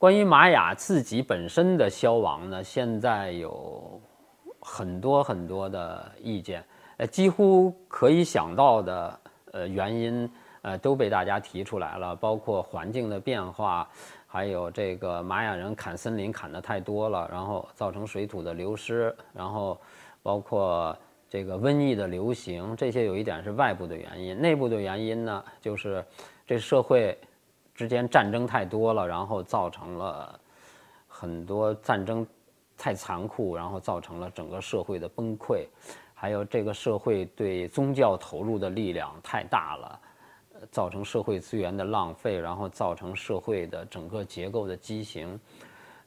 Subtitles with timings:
[0.00, 4.00] 关于玛雅自己本身的消亡呢，现在有
[4.58, 6.64] 很多很多的意见，
[6.96, 9.20] 呃，几乎可以想到的
[9.52, 10.32] 呃原因，
[10.62, 13.86] 呃，都被大家提出来了，包括环境的变化，
[14.26, 19.78] 还有这个玛雅人砍森林砍得太多了，然后造成水土的流失，然后
[20.22, 20.96] 包括。
[21.32, 26.04] 这个瘟疫的流行，这些有一点是外部的原因，内部的原因呢，就是
[26.44, 27.16] 这社会
[27.80, 30.38] 之间战争太多了，然后造成了
[31.08, 32.26] 很多战争
[32.76, 35.64] 太残酷，然后造成了整个社会的崩溃，
[36.12, 39.98] 还有这个社会对宗教投入的力量太大了，
[40.70, 45.40] 造成社会资源的浪费，然后造成社会的整个结构的畸形，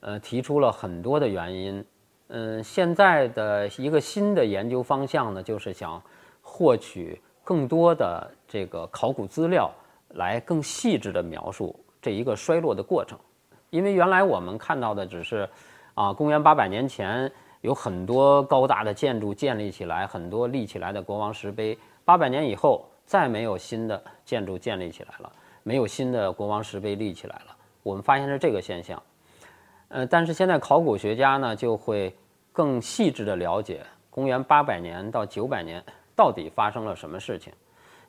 [0.00, 1.82] 呃，提出了很多的原因。
[2.28, 6.02] 嗯，现在的一个新的研究方向呢，就是想
[6.42, 9.72] 获取更多的这个考古资料，
[10.14, 13.18] 来更细致的描述这一个衰落的过程。
[13.70, 15.48] 因为原来我们看到的只是，
[15.94, 21.78] 啊，公元八百年前有很多高大的建筑建立起来，很多立起来的国王石碑。
[22.04, 27.56] 八百年以后，再没有新的建筑建立起来了，没有新的国王石碑立起来了。
[27.82, 29.02] 我们发现是这个现象。
[29.88, 32.14] 呃，但是现在考古学家呢，就会。
[32.54, 35.82] 更细致的了解公元八百年到九百年
[36.14, 37.50] 到底发生了什么事情。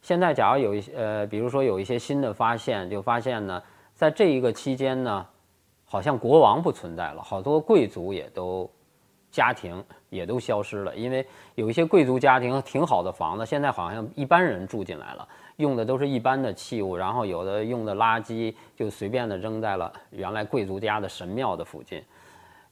[0.03, 3.64] 现在，假如有一些呃，比如说有一些新的发现，就发现呢，
[3.96, 5.25] 在这一个期间呢，
[5.86, 8.69] 好像国王不存在了，好多贵族也都
[9.31, 11.25] 家庭也都消失了，因为
[11.56, 22.03] 有一些贵族家庭挺好的房子，现在好像一般人住进来了，用的都是一般的器物，然后有的用的垃圾就随便的扔在了原来贵族家的神庙的附近。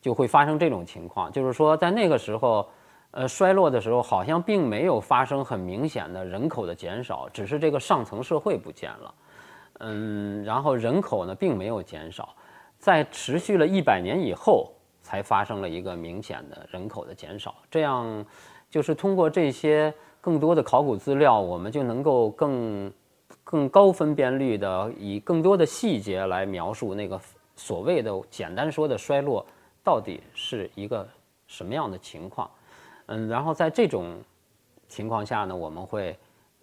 [0.02, 2.68] 就会发生这种情况，就是说，在那个时候，
[3.12, 9.14] 呃，衰落的时候，好像并没有发生很明显的人口的减少，只是这个上层社会不见了，
[9.80, 12.34] 嗯，然后人口呢并没有减少，
[12.78, 14.72] 在持续了一百年以后，
[15.02, 17.54] 才发生了一个明显的人口的减少。
[17.70, 18.26] 这样，
[18.70, 22.94] 就是通过这些更多的考古资料，我们就能够更
[23.44, 27.20] 更高分辨率的以更多的细节来描述那个
[27.58, 29.46] 所谓的简单说的衰落。
[29.84, 31.06] 到底是一个
[31.48, 32.50] 什么样的情况？
[33.08, 34.22] 嗯，然后在这种
[34.88, 36.18] 情况下呢，我们会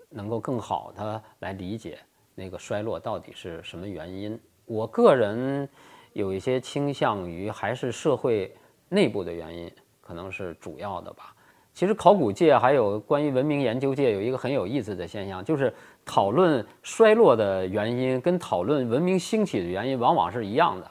[0.09, 1.99] 能够更好的来理解
[2.35, 4.39] 那个衰落到底是什么原因。
[4.65, 5.69] 我个人
[6.13, 8.55] 有一些倾向于还是社会
[8.89, 11.35] 内部的原因，可能是主要的吧。
[11.75, 15.73] 其实考古界还有关于文明研究界有一个很有意思的现象，就是
[16.05, 20.91] 讨论衰落的原因跟讨论文明兴起的原因往往是一样的。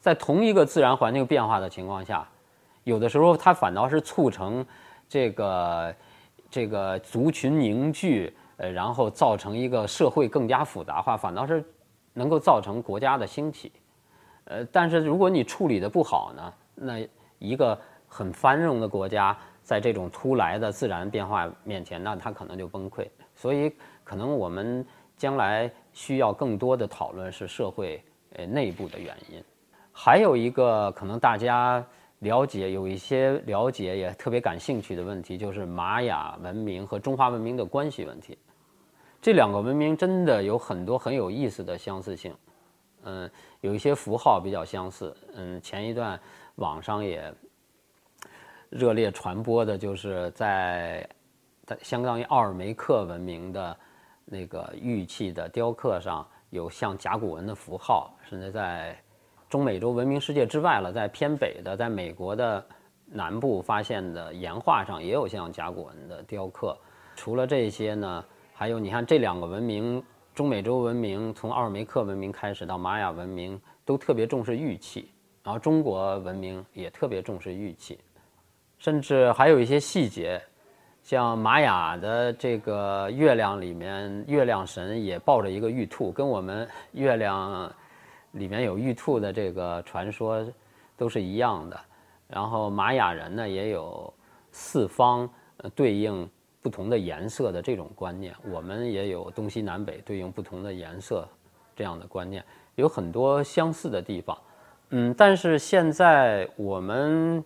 [0.00, 2.26] 在同一个自然环境变化的情况下，
[2.84, 4.64] 有的时候它反倒是促成
[5.08, 5.94] 这个
[6.50, 11.64] 这个族群凝聚，呃，然后造成一个社会更加复杂化，反倒是
[12.12, 13.72] 能够造成国家的兴起。
[14.44, 17.08] 呃，但是如果你处理的不好呢，那
[17.38, 23.06] 一个很繁荣的国家在这种突来的自然变化面前，那它可能就崩溃。
[23.34, 23.72] 所以，
[24.04, 28.04] 可能我们将来需要更多的讨论是社会
[28.36, 29.42] 呃内部的原因。
[29.90, 31.84] 还有一个可能大家
[32.24, 38.38] 了解有一些了解也特别感兴趣的问题，就是玛雅文明和中华文明的关系问题。
[39.20, 42.34] 这两个文明真的有很多很有意思的相似性，
[43.02, 43.30] 嗯，
[43.60, 45.14] 有一些符号比较相似。
[45.34, 46.18] 嗯，前一段
[46.54, 47.30] 网上也
[48.70, 51.06] 热烈传播的就是在
[51.66, 53.76] 在相当于奥尔梅克文明的
[54.24, 58.98] 那个玉器的雕刻上有像甲骨文的符号，甚至在。
[59.54, 62.66] 中美洲文明世界之外了，在偏北的，在美国的
[63.06, 66.76] 南部发现的岩画上也有像甲骨文的雕刻。
[67.14, 70.02] 除了这些呢，还有你看这两个文明，
[70.34, 75.08] 中美洲文明从奥尔梅克文明开始到玛雅文明都特别重视玉器，
[75.44, 77.96] 然后中国文明也特别重视玉器，
[78.78, 80.42] 甚至还有一些细节，
[81.04, 87.72] 像玛雅的这个月亮里面，月亮神也抱着一个玉兔，跟我们月亮。
[88.34, 90.46] 里面有玉兔的这个传说，
[90.96, 91.80] 都是一样的。
[92.28, 94.12] 然后玛雅人呢也有
[94.50, 95.28] 四方
[95.74, 96.28] 对应
[96.62, 101.28] 不同的颜色的这种观念，我们也有东西南北对应不同的颜色
[101.76, 102.44] 这样的观念，
[102.76, 104.36] 有很多相似的地方。
[104.90, 107.44] 嗯，但是现在我们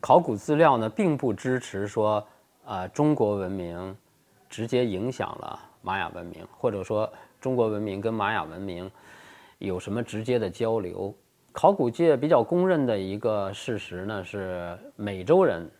[0.00, 2.24] 考古资料呢并不支持说
[2.64, 3.96] 啊中国文明
[4.48, 7.10] 直接影响了玛雅文明，或者说
[7.40, 8.88] 中国文明跟玛雅文明。
[9.58, 11.14] 有什么直接的交流？
[11.52, 15.70] 考古界比较公认的一个事实呢，是美洲人，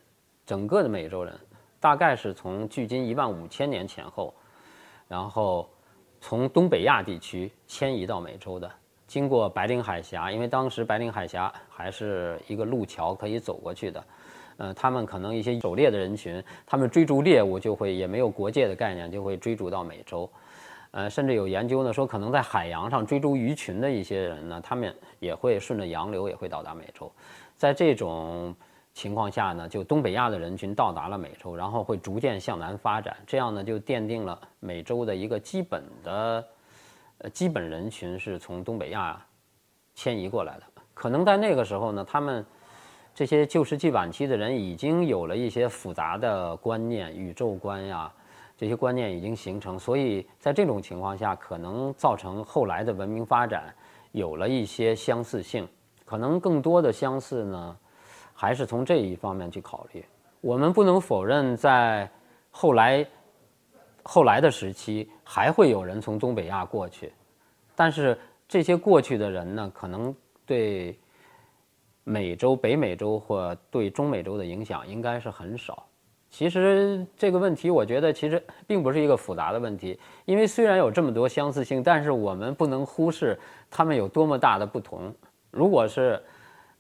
[0.47, 1.35] 整个的美洲人，
[1.81, 4.33] 大概是从距今一万五千年前后，
[5.09, 5.69] 然后
[6.21, 8.71] 从东北亚地区迁移到美洲的。
[9.07, 14.05] 经过白令海峡，因为当时白令海峡还是一个路桥可以走过去的。
[14.57, 20.31] 呃，他们可能一些狩猎的人群，他们追逐猎物就会也没有国界的概念，就会追逐到美洲。
[20.97, 27.11] 呃，甚至有研究呢说，可能在海洋上追逐鱼群的一些人呢，他们也会顺着洋流也会到达美洲。
[27.57, 28.55] 在这种
[28.93, 36.47] 情况下呢，就东北亚的人群到达了美洲，然后会逐渐向南发展，这样呢就奠定了美洲的一个基本的
[37.19, 39.21] 呃基本人群是从东北亚
[39.97, 40.63] 迁移过来的。
[40.95, 42.47] 可能在那个时候呢，他们。
[43.17, 48.13] 这些旧石器晚期的人已经有了一些复杂的观念，宇宙观呀，
[48.57, 53.75] 这些观念已经形成，所以在这种情况下，可能造成后来的文明发展
[54.13, 55.69] 有了一些相似性。
[56.05, 57.77] 可能更多的相似呢，
[58.33, 60.05] 还是从这一方面去考虑。
[60.41, 62.11] 我们不能否认，在
[62.51, 63.07] 后来
[64.03, 67.13] 后来的时期，还会有人从东北亚过去，
[67.75, 70.15] 但是这些过去的人呢，可能
[70.47, 70.99] 对。
[72.07, 75.87] 美洲、北美洲或对中美洲的影响应该是很少。
[76.37, 83.39] 其实这个问题，我觉得其实并不是一个复杂的问题，因为虽然有这么多相似性，但是我们不能忽视
[83.71, 85.15] 它们有多么大的不同。
[85.53, 86.21] 如果是，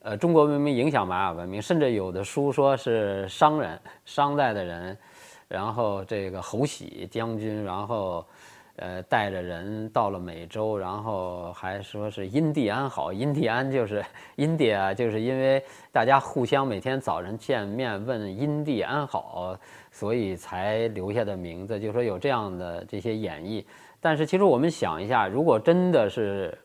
[0.01, 4.99] 呃，中国文明影响玛雅文明，甚至有的书说是商人、商代的人，
[5.47, 8.27] 然后这个侯喜将军，然后。
[8.77, 14.05] 呃，带着人到了美洲，然后还说是印第安好，印第安就是
[14.37, 15.63] 印第啊，就是因为
[15.93, 19.57] 大家互相每天早晨见面问印第安好，
[19.93, 21.79] 所以才留下的名字。
[21.79, 23.65] 就说有这样的这些演绎，
[24.01, 26.57] 但是其实我们想一下，如果真的是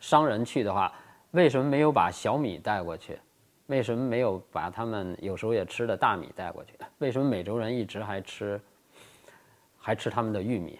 [0.00, 0.92] 商人去的话，
[1.30, 3.16] 为什么没有把小米带过去？
[3.66, 6.72] 为什么没有把他们有时候也吃的大米带过去？
[6.98, 8.60] 为什么美洲人一直还吃
[9.78, 10.76] 还吃他们的玉米？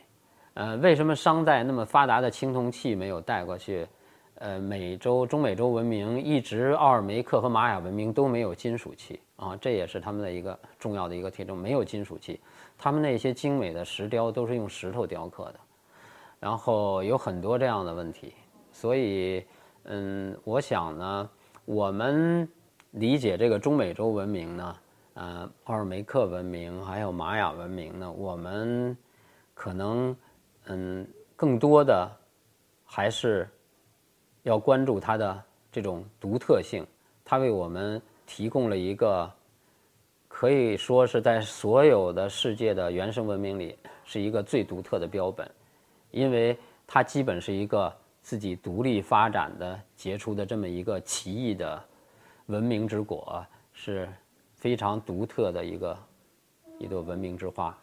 [0.54, 3.87] 呃，为什么商代那么发达的青铜器没有带过去？
[4.37, 12.40] 呃，美洲、中美洲文明一直奥尔梅克和玛雅文明都没有金属器啊，这也是他们的一个重要的一个特征，没有金属器。
[12.76, 15.60] 他们那些精美的石雕都是用石头雕刻的，
[16.40, 18.34] 然后有很多这样的问题。
[18.72, 19.44] 所以，
[19.84, 21.31] 嗯，我想呢，
[21.64, 22.48] 我们
[22.90, 24.76] 理解这个中美洲文明呢，
[25.14, 28.96] 呃，奥尔梅克文明还有玛雅文明呢，我们
[29.55, 30.16] 可能。
[30.67, 31.06] 嗯，
[31.37, 32.11] 更多的
[32.85, 33.49] 还是
[34.43, 36.87] 要关注它的这种独特性。
[37.25, 39.31] 它为我们提供了一个
[40.29, 45.49] 可以说是在所有的世界的原生文明里是一个最独特的标本，
[46.11, 47.93] 因为它基本是一个
[48.23, 51.82] 自己独立发展的结出的这么一个奇异的
[52.46, 54.08] 文明之果，是
[54.55, 55.96] 非常独特的一个
[56.79, 57.77] 一朵文明之花。